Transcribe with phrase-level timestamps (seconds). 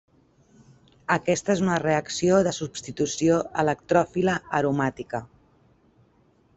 [1.15, 5.25] Aquesta és una reacció de substitució electròfila aromàtica.